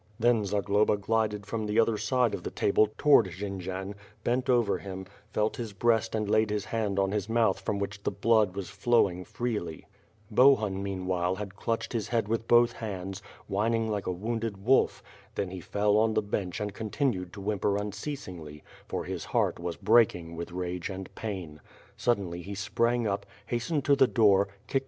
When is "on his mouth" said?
6.97-7.59